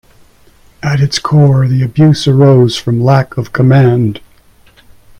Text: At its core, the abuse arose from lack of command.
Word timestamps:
At 0.81 0.99
its 0.99 1.19
core, 1.19 1.67
the 1.67 1.83
abuse 1.83 2.27
arose 2.27 2.75
from 2.75 3.03
lack 3.03 3.37
of 3.37 3.53
command. 3.53 4.19